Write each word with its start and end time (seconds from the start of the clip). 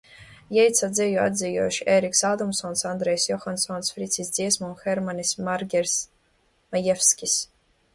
Jeitsa 0.55 0.87
dzeju 0.93 1.19
atdzejojuši 1.23 1.85
Eriks 1.97 2.23
Ādamsons, 2.31 2.83
Andrejs 2.93 3.29
Johansons, 3.33 3.95
Fricis 3.99 4.35
Dziesma 4.39 4.71
un 4.73 4.77
Hermanis 4.89 5.39
Marģers 5.51 5.99
Majevskis. 6.75 7.43